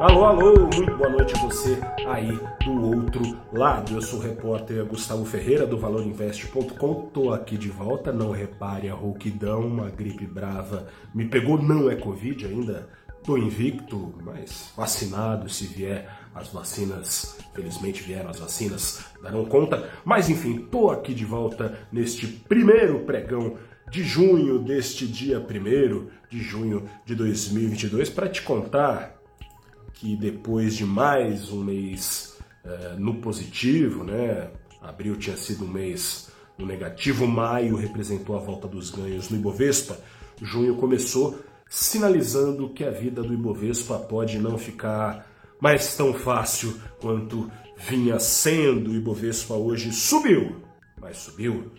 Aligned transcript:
Alô, 0.00 0.24
alô, 0.24 0.54
muito 0.74 0.96
boa 0.96 1.10
noite 1.10 1.34
a 1.36 1.40
você 1.40 1.78
aí 2.08 2.40
do 2.64 2.96
outro 2.96 3.20
lado. 3.52 3.92
Eu 3.92 4.00
sou 4.00 4.18
o 4.18 4.22
repórter 4.22 4.82
Gustavo 4.86 5.26
Ferreira 5.26 5.66
do 5.66 5.76
ValorInvest.com. 5.76 7.10
Tô 7.12 7.34
aqui 7.34 7.58
de 7.58 7.68
volta, 7.68 8.10
não 8.10 8.30
repare 8.30 8.88
a 8.88 8.94
rouquidão, 8.94 9.60
uma 9.60 9.90
gripe 9.90 10.26
brava 10.26 10.88
me 11.14 11.26
pegou, 11.26 11.60
não 11.60 11.90
é 11.90 11.96
Covid 11.96 12.46
ainda. 12.46 12.88
Tô 13.22 13.36
invicto, 13.36 14.14
mas 14.24 14.72
vacinado 14.74 15.50
se 15.50 15.66
vier 15.66 16.08
as 16.34 16.48
vacinas, 16.48 17.36
felizmente 17.52 18.02
vieram 18.02 18.30
as 18.30 18.40
vacinas, 18.40 19.04
darão 19.22 19.44
conta. 19.44 19.86
Mas 20.02 20.30
enfim, 20.30 20.66
tô 20.70 20.88
aqui 20.88 21.12
de 21.12 21.26
volta 21.26 21.78
neste 21.92 22.26
primeiro 22.26 23.00
pregão 23.00 23.58
de 23.90 24.02
junho 24.02 24.60
deste 24.60 25.06
dia 25.06 25.38
1 25.38 26.06
de 26.30 26.40
junho 26.40 26.88
de 27.04 27.14
2022 27.14 28.08
para 28.08 28.30
te 28.30 28.40
contar 28.40 29.19
que 30.00 30.16
depois 30.16 30.74
de 30.76 30.84
mais 30.86 31.52
um 31.52 31.62
mês 31.62 32.38
uh, 32.64 32.98
no 32.98 33.16
positivo, 33.16 34.02
né? 34.02 34.50
Abril 34.80 35.14
tinha 35.16 35.36
sido 35.36 35.66
um 35.66 35.68
mês 35.68 36.30
no 36.56 36.64
negativo, 36.64 37.26
maio 37.26 37.76
representou 37.76 38.34
a 38.34 38.38
volta 38.40 38.66
dos 38.66 38.88
ganhos 38.88 39.28
no 39.28 39.36
Ibovespa, 39.36 40.00
junho 40.40 40.76
começou 40.76 41.38
sinalizando 41.68 42.70
que 42.70 42.82
a 42.82 42.90
vida 42.90 43.22
do 43.22 43.34
Ibovespa 43.34 43.98
pode 43.98 44.38
não 44.38 44.56
ficar 44.56 45.26
mais 45.60 45.94
tão 45.94 46.14
fácil 46.14 46.80
quanto 46.98 47.52
vinha 47.76 48.18
sendo. 48.18 48.92
O 48.92 48.96
Ibovespa 48.96 49.52
hoje 49.52 49.92
subiu, 49.92 50.62
mas 50.98 51.18
subiu 51.18 51.70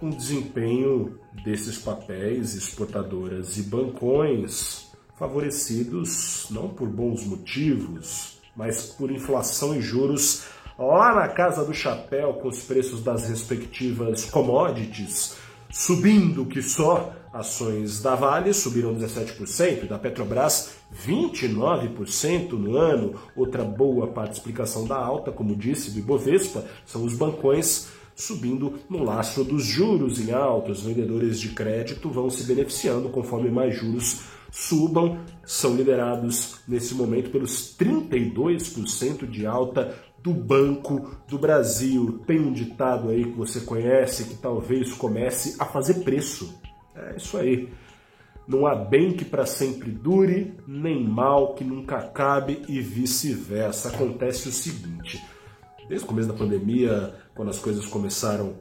com 0.00 0.08
desempenho 0.08 1.18
desses 1.44 1.76
papéis, 1.76 2.54
exportadoras 2.54 3.58
e 3.58 3.62
bancões, 3.64 4.86
favorecidos 5.18 6.46
não 6.48 6.70
por 6.70 6.88
bons 6.88 7.26
motivos, 7.26 8.38
mas 8.56 8.86
por 8.86 9.10
inflação 9.10 9.76
e 9.76 9.82
juros 9.82 10.46
lá 10.78 11.14
na 11.14 11.28
casa 11.28 11.64
do 11.64 11.74
chapéu 11.74 12.34
com 12.34 12.48
os 12.48 12.62
preços 12.62 13.02
das 13.02 13.28
respectivas 13.28 14.24
commodities 14.26 15.36
subindo 15.72 16.44
que 16.44 16.60
só 16.62 17.14
ações 17.32 18.02
da 18.02 18.14
Vale 18.14 18.52
subiram 18.52 18.94
17% 18.94 19.84
e 19.84 19.86
da 19.86 19.98
Petrobras 19.98 20.74
29% 21.06 22.52
no 22.52 22.76
ano. 22.76 23.14
Outra 23.34 23.64
boa 23.64 24.06
parte 24.08 24.34
explicação 24.34 24.86
da 24.86 24.96
alta, 24.96 25.32
como 25.32 25.56
disse 25.56 25.90
do 25.90 25.98
Ibovespa, 25.98 26.64
são 26.84 27.02
os 27.04 27.14
bancões 27.14 27.88
subindo 28.14 28.78
no 28.90 29.02
lastro 29.02 29.42
dos 29.42 29.64
juros 29.64 30.20
em 30.20 30.30
alta. 30.30 30.72
Os 30.72 30.82
vendedores 30.82 31.40
de 31.40 31.48
crédito 31.48 32.10
vão 32.10 32.28
se 32.28 32.44
beneficiando 32.44 33.08
conforme 33.08 33.50
mais 33.50 33.74
juros 33.74 34.20
subam, 34.50 35.18
são 35.46 35.74
liderados 35.74 36.56
nesse 36.68 36.94
momento 36.94 37.30
pelos 37.30 37.74
32% 37.74 39.26
de 39.26 39.46
alta 39.46 39.94
do 40.22 40.32
Banco 40.32 41.16
do 41.28 41.38
Brasil. 41.38 42.22
Tem 42.26 42.38
um 42.38 42.52
ditado 42.52 43.08
aí 43.08 43.24
que 43.24 43.36
você 43.36 43.60
conhece 43.60 44.24
que 44.24 44.34
talvez 44.34 44.92
comece 44.92 45.56
a 45.58 45.64
fazer 45.64 46.04
preço. 46.04 46.60
É 46.94 47.16
isso 47.16 47.36
aí. 47.36 47.68
Não 48.46 48.66
há 48.66 48.74
bem 48.74 49.12
que 49.12 49.24
para 49.24 49.46
sempre 49.46 49.90
dure, 49.90 50.54
nem 50.66 51.02
mal 51.02 51.54
que 51.54 51.64
nunca 51.64 51.98
acabe 51.98 52.62
e 52.68 52.80
vice-versa. 52.80 53.88
Acontece 53.88 54.48
o 54.48 54.52
seguinte: 54.52 55.22
desde 55.88 56.04
o 56.04 56.08
começo 56.08 56.28
da 56.28 56.34
pandemia, 56.34 57.14
quando 57.34 57.50
as 57.50 57.58
coisas 57.58 57.86
começaram 57.86 58.54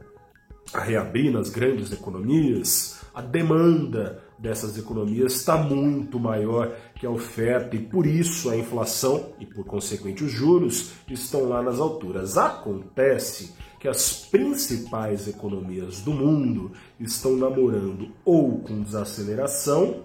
a 0.74 0.80
reabrir 0.80 1.32
nas 1.32 1.50
grandes 1.50 1.92
economias, 1.92 3.01
a 3.14 3.22
demanda 3.22 4.24
dessas 4.38 4.78
economias 4.78 5.34
está 5.34 5.58
muito 5.58 6.20
maior 6.20 6.76
que 6.96 7.06
a 7.06 7.10
oferta 7.10 7.76
e 7.76 7.80
por 7.80 8.08
isso 8.08 8.50
a 8.50 8.58
inflação 8.58 9.34
e 9.40 9.46
por 9.46 9.64
consequente 9.66 10.24
os 10.24 10.32
juros 10.32 10.94
estão 11.08 11.48
lá 11.48 11.62
nas 11.62 11.80
alturas. 11.80 12.38
Acontece 12.38 13.54
que 13.80 13.88
as 13.88 14.26
principais 14.26 15.28
economias 15.28 16.02
do 16.02 16.12
mundo 16.12 16.72
estão 17.00 17.36
namorando 17.36 18.12
ou 18.24 18.60
com 18.60 18.82
desaceleração 18.82 20.04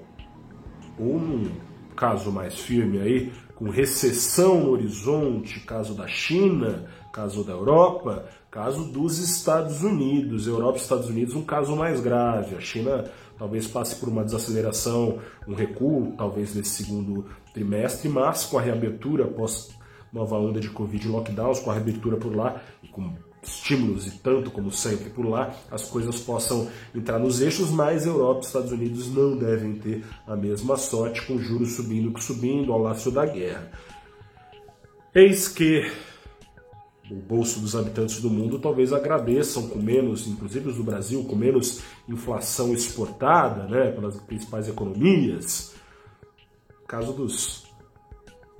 ou 0.98 1.18
num 1.18 1.50
caso 1.94 2.30
mais 2.30 2.58
firme 2.58 2.98
aí 2.98 3.32
com 3.54 3.70
recessão 3.70 4.60
no 4.64 4.70
horizonte, 4.70 5.60
caso 5.60 5.94
da 5.94 6.06
China, 6.06 6.84
caso 7.16 7.42
da 7.42 7.54
Europa, 7.54 8.26
caso 8.50 8.84
dos 8.92 9.18
Estados 9.18 9.82
Unidos. 9.82 10.46
Europa 10.46 10.76
e 10.76 10.82
Estados 10.82 11.08
Unidos 11.08 11.34
um 11.34 11.42
caso 11.42 11.74
mais 11.74 11.98
grave. 11.98 12.54
A 12.54 12.60
China 12.60 13.10
talvez 13.38 13.66
passe 13.66 13.96
por 13.96 14.10
uma 14.10 14.22
desaceleração, 14.22 15.18
um 15.48 15.54
recuo, 15.54 16.12
talvez 16.18 16.54
nesse 16.54 16.84
segundo 16.84 17.24
trimestre, 17.54 18.06
mas 18.10 18.44
com 18.44 18.58
a 18.58 18.62
reabertura 18.62 19.24
após 19.24 19.70
nova 20.12 20.36
onda 20.36 20.60
de 20.60 20.68
Covid 20.68 21.06
e 21.06 21.10
lockdowns, 21.10 21.58
com 21.58 21.70
a 21.70 21.74
reabertura 21.74 22.18
por 22.18 22.36
lá 22.36 22.60
e 22.82 22.88
com 22.88 23.14
estímulos 23.42 24.06
e 24.06 24.18
tanto 24.18 24.50
como 24.50 24.70
sempre 24.70 25.08
por 25.08 25.24
lá, 25.24 25.54
as 25.70 25.88
coisas 25.88 26.20
possam 26.20 26.68
entrar 26.94 27.18
nos 27.18 27.40
eixos, 27.40 27.70
mas 27.70 28.04
Europa 28.04 28.40
e 28.42 28.46
Estados 28.46 28.72
Unidos 28.72 29.10
não 29.14 29.38
devem 29.38 29.74
ter 29.76 30.04
a 30.26 30.36
mesma 30.36 30.76
sorte, 30.76 31.22
com 31.22 31.38
juros 31.38 31.76
subindo 31.76 32.12
que 32.12 32.22
subindo 32.22 32.72
ao 32.72 32.82
laço 32.82 33.10
da 33.10 33.24
guerra. 33.24 33.70
Eis 35.14 35.48
que 35.48 35.90
o 37.10 37.14
bolso 37.14 37.60
dos 37.60 37.76
habitantes 37.76 38.20
do 38.20 38.28
mundo 38.28 38.58
talvez 38.58 38.92
agradeçam 38.92 39.68
com 39.68 39.78
menos, 39.78 40.26
inclusive 40.26 40.68
os 40.70 40.76
do 40.76 40.84
Brasil, 40.84 41.22
com 41.24 41.36
menos 41.36 41.82
inflação 42.08 42.72
exportada 42.72 43.64
né, 43.68 43.92
pelas 43.92 44.16
principais 44.16 44.68
economias. 44.68 45.74
Caso 46.86 47.12
dos 47.12 47.66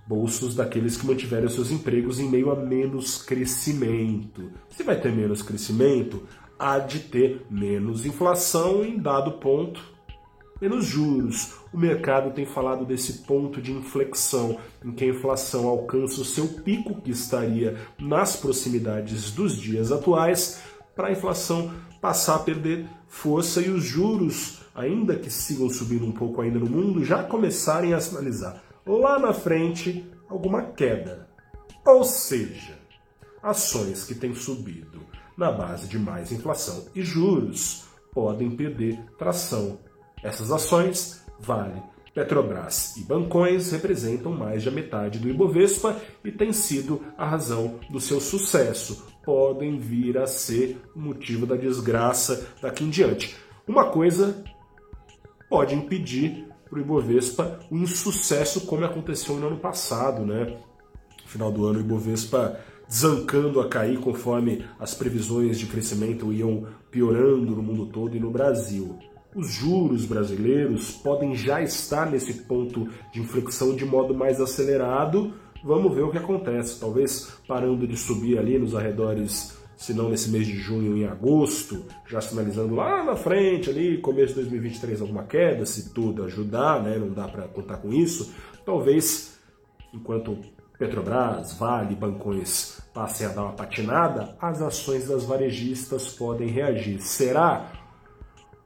bolsos 0.07 0.55
daqueles 0.55 0.97
que 0.97 1.07
mantiveram 1.07 1.49
seus 1.49 1.71
empregos 1.71 2.21
em 2.21 2.29
meio 2.29 2.51
a 2.51 2.57
menos 2.57 3.21
crescimento. 3.23 4.53
Se 4.71 4.85
vai 4.85 5.01
ter 5.01 5.13
menos 5.13 5.43
crescimento, 5.43 6.23
há 6.59 6.79
de 6.79 7.01
ter 7.01 7.45
menos 7.51 8.07
inflação 8.07 8.85
em 8.85 8.99
dado 8.99 9.33
ponto 9.33 9.96
menos 10.61 10.85
juros. 10.85 11.55
O 11.73 11.79
mercado 11.79 12.33
tem 12.33 12.47
falado 12.47 12.85
desse 12.85 13.25
ponto 13.25 13.61
de 13.61 13.73
inflexão 13.73 14.59
em 14.85 14.93
que 14.93 15.05
a 15.05 15.09
inflação 15.09 15.69
alcança 15.69 16.21
o 16.21 16.25
seu 16.25 16.49
pico, 16.49 17.01
que 17.01 17.11
estaria 17.11 17.77
nas 17.99 18.37
proximidades 18.37 19.31
dos 19.31 19.57
dias 19.57 19.93
atuais, 19.93 20.61
para 20.95 21.09
a 21.09 21.13
inflação 21.13 21.73
passar 22.01 22.37
a 22.37 22.41
perder 22.41 22.87
força 23.09 23.61
e 23.61 23.69
os 23.69 23.85
juros, 23.85 24.63
ainda 24.75 25.17
que 25.17 25.31
sigam 25.31 25.69
subindo 25.69 26.07
um 26.07 26.13
pouco 26.13 26.41
ainda 26.41 26.59
no 26.59 26.69
mundo, 26.69 27.05
já 27.05 27.23
começarem 27.23 27.93
a 27.93 28.01
sinalizar 28.01 28.63
lá 28.87 29.19
na 29.19 29.33
frente 29.33 30.09
alguma 30.29 30.63
queda. 30.63 31.29
Ou 31.85 32.05
seja, 32.05 32.79
ações 33.43 34.05
que 34.05 34.15
têm 34.15 34.35
subido 34.35 35.01
na 35.37 35.53
base 35.53 35.87
de 35.87 35.99
mais 35.99 36.33
inflação 36.33 36.87
e 36.95 37.03
juros 37.03 37.85
podem 38.13 38.51
perder 38.51 38.99
tração 39.19 39.79
essas 40.23 40.51
ações, 40.51 41.25
Vale, 41.39 41.83
Petrobras 42.17 42.97
e 42.97 43.03
bancões 43.03 43.73
representam 43.73 44.33
mais 44.33 44.65
da 44.65 44.71
metade 44.71 45.19
do 45.19 45.29
Ibovespa 45.29 46.01
e 46.25 46.33
tem 46.33 46.51
sido 46.51 47.03
a 47.15 47.29
razão 47.29 47.79
do 47.91 48.01
seu 48.01 48.23
sucesso. 48.23 49.07
Podem 49.23 49.79
vir 49.79 50.17
a 50.17 50.27
ser 50.27 50.81
o 50.97 50.99
motivo 50.99 51.45
da 51.45 51.57
desgraça 51.57 52.49
daqui 52.63 52.85
em 52.85 52.89
diante. 52.89 53.37
Uma 53.69 53.91
coisa 53.91 54.43
pode 55.51 55.75
impedir 55.75 56.49
para 56.71 56.79
o 56.79 56.81
Ibovespa 56.81 57.61
um 57.71 57.83
insucesso 57.83 58.63
como 58.63 58.87
aconteceu 58.87 59.37
no 59.37 59.49
ano 59.49 59.59
passado, 59.59 60.25
né? 60.25 60.57
No 61.23 61.29
final 61.29 61.53
do 61.53 61.67
ano, 61.67 61.81
o 61.81 61.83
Ibovespa 61.83 62.59
desancando 62.89 63.61
a 63.61 63.69
cair 63.69 64.01
conforme 64.01 64.65
as 64.81 64.95
previsões 64.95 65.59
de 65.59 65.67
crescimento 65.67 66.33
iam 66.33 66.67
piorando 66.91 67.55
no 67.55 67.63
mundo 67.63 67.85
todo 67.85 68.17
e 68.17 68.21
no 68.21 68.31
Brasil 68.31 68.99
os 69.37 69.53
juros 69.53 70.07
brasileiros 70.07 70.93
podem 70.93 71.35
já 71.35 71.61
estar 71.61 72.11
nesse 72.11 72.33
ponto 72.45 72.89
de 73.13 73.21
inflexão 73.21 73.77
de 73.77 73.85
modo 73.85 74.15
mais 74.15 74.41
acelerado. 74.41 75.35
Vamos 75.63 75.95
ver 75.95 76.03
o 76.03 76.11
que 76.11 76.17
acontece. 76.17 76.81
Talvez 76.81 77.35
parando 77.47 77.87
de 77.87 77.99
subir 77.99 78.39
ali 78.39 78.59
nos 78.59 78.75
arredores, 78.75 79.59
se 79.77 79.93
não 79.93 80.09
nesse 80.09 80.31
mês 80.31 80.47
de 80.47 80.57
junho, 80.57 80.97
em 80.97 81.05
agosto, 81.05 81.85
já 82.09 82.19
sinalizando 82.19 82.75
lá 82.75 83.05
na 83.05 83.15
frente, 83.15 83.69
ali, 83.69 83.99
começo 83.99 84.29
de 84.29 84.41
2023, 84.41 85.03
alguma 85.03 85.25
queda, 85.25 85.67
se 85.67 85.93
tudo 85.93 86.25
ajudar, 86.25 86.83
né? 86.83 86.97
Não 86.97 87.11
dá 87.11 87.29
para 87.29 87.47
contar 87.47 87.77
com 87.77 87.93
isso. 87.93 88.33
Talvez, 88.65 89.39
enquanto 89.93 90.39
Petrobras, 90.79 91.53
Vale, 91.59 91.95
Bancões 91.95 92.81
passem 92.95 93.27
a 93.27 93.31
dar 93.31 93.43
uma 93.43 93.53
patinada, 93.53 94.35
as 94.41 94.63
ações 94.63 95.09
das 95.09 95.25
varejistas 95.25 96.09
podem 96.09 96.49
reagir. 96.49 97.03
Será? 97.03 97.86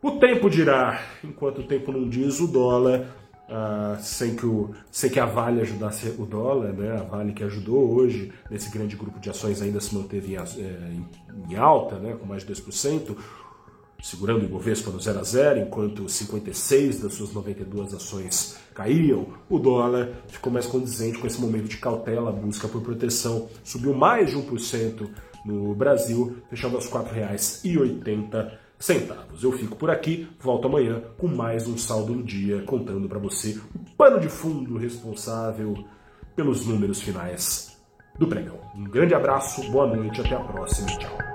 O 0.02 0.12
tempo 0.12 0.48
dirá. 0.48 1.02
Enquanto 1.22 1.60
o 1.60 1.66
tempo 1.66 1.92
não 1.92 2.08
diz, 2.08 2.40
o 2.40 2.46
dólar, 2.46 3.06
ah, 3.48 3.98
sem, 4.00 4.34
que 4.34 4.46
o, 4.46 4.70
sem 4.90 5.10
que 5.10 5.20
a 5.20 5.26
Vale 5.26 5.60
ajudasse 5.60 6.14
o 6.18 6.24
dólar, 6.24 6.72
né? 6.72 6.96
a 6.96 7.02
Vale 7.02 7.32
que 7.32 7.44
ajudou 7.44 7.92
hoje, 7.92 8.32
nesse 8.50 8.70
grande 8.70 8.96
grupo 8.96 9.18
de 9.18 9.28
ações 9.28 9.60
ainda 9.60 9.80
se 9.80 9.94
manteve 9.94 10.34
em, 10.34 10.36
eh, 10.36 10.96
em 11.50 11.56
alta, 11.56 11.96
né? 11.98 12.16
com 12.18 12.24
mais 12.24 12.44
de 12.44 12.52
2%, 12.52 13.16
segurando 14.02 14.42
o 14.42 14.44
Ibovespa 14.44 14.90
no 14.90 15.00
0 15.00 15.18
a 15.18 15.22
0, 15.22 15.60
enquanto 15.60 16.08
56 16.08 17.00
das 17.00 17.14
suas 17.14 17.32
92 17.32 17.92
ações 17.92 18.56
caíam, 18.72 19.26
o 19.50 19.58
dólar 19.58 20.10
ficou 20.28 20.52
mais 20.52 20.66
condizente 20.66 21.18
com 21.18 21.26
esse 21.26 21.40
momento 21.40 21.68
de 21.68 21.76
cautela, 21.76 22.32
busca 22.32 22.68
por 22.68 22.80
proteção, 22.80 23.48
subiu 23.62 23.92
mais 23.92 24.30
de 24.30 24.36
1% 24.36 25.10
no 25.44 25.74
Brasil, 25.74 26.36
fechando 26.48 26.76
aos 26.76 26.86
R$ 26.86 26.92
4,80. 26.92 28.69
Eu 29.42 29.52
fico 29.52 29.76
por 29.76 29.90
aqui, 29.90 30.26
volto 30.40 30.66
amanhã 30.66 31.02
com 31.18 31.28
mais 31.28 31.68
um 31.68 31.76
saldo 31.76 32.14
no 32.14 32.22
dia, 32.22 32.62
contando 32.62 33.08
para 33.08 33.18
você 33.18 33.60
o 33.74 33.96
pano 33.96 34.18
de 34.18 34.28
fundo 34.28 34.78
responsável 34.78 35.84
pelos 36.34 36.66
números 36.66 37.02
finais 37.02 37.78
do 38.18 38.26
pregão. 38.26 38.58
Um 38.74 38.84
grande 38.84 39.14
abraço, 39.14 39.70
boa 39.70 39.86
noite, 39.86 40.20
até 40.20 40.34
a 40.34 40.40
próxima, 40.40 40.88
tchau. 40.98 41.29